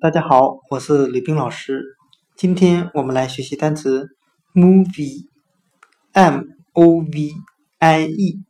[0.00, 1.82] 大家好，我是吕冰老师。
[2.36, 4.06] 今天我们来学习单词
[4.54, 7.32] movie，m o v
[7.80, 8.44] i e，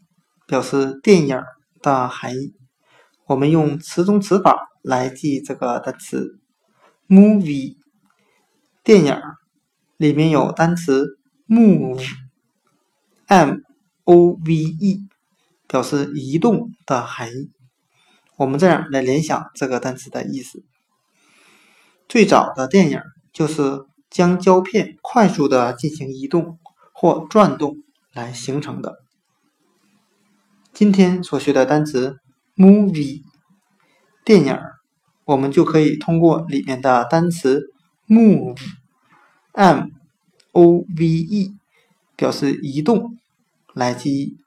[0.46, 1.40] 表示电影
[1.80, 2.52] 的含义。
[3.24, 6.38] 我们用词中词法来记这个单词
[7.08, 7.78] movie，
[8.84, 9.18] 电影
[9.96, 11.94] 里面有单词 move，m
[14.04, 15.08] o v e，
[15.66, 17.50] 表示移动的含义。
[18.36, 20.62] 我们这样来联想这个单词的意思。
[22.08, 23.00] 最早的电影
[23.32, 26.58] 就是将胶片快速的进行移动
[26.92, 27.76] 或转动
[28.12, 28.98] 来形成的。
[30.72, 32.18] 今天所学的单词
[32.56, 33.22] movie
[34.24, 34.58] 电影，
[35.24, 37.72] 我们就可以通过里面的单词
[38.06, 38.58] move
[39.52, 39.88] m
[40.52, 41.54] o v e
[42.16, 43.18] 表示移动
[43.74, 44.38] 来记忆。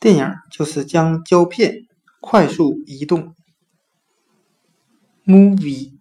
[0.00, 1.86] 电影就是将胶片。
[2.26, 3.34] 快速移动
[5.26, 5.93] ，movie，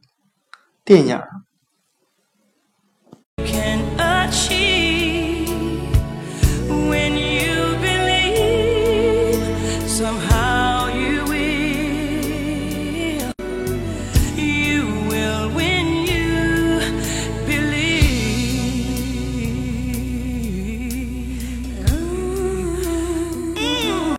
[0.85, 1.43] 电影。